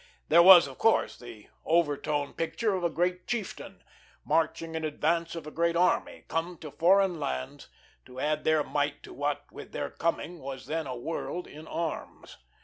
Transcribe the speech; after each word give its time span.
There 0.29 0.41
was, 0.41 0.65
of 0.65 0.79
course, 0.79 1.15
the 1.15 1.47
overtone 1.63 2.33
picture 2.33 2.73
of 2.73 2.83
a 2.83 2.89
great 2.89 3.27
chieftain, 3.27 3.83
marching 4.25 4.73
in 4.73 4.83
advance 4.83 5.35
of 5.35 5.45
a 5.45 5.51
great 5.51 5.75
army, 5.75 6.23
come 6.27 6.57
to 6.57 6.71
foreign 6.71 7.19
lands 7.19 7.67
to 8.07 8.19
add 8.19 8.43
their 8.43 8.63
might 8.63 9.03
to 9.03 9.13
what, 9.13 9.51
with 9.51 9.73
their 9.73 9.91
coming, 9.91 10.39
was 10.39 10.65
then 10.65 10.87
a 10.87 10.95
world 10.95 11.45
in 11.45 11.67
arms. 11.67 12.37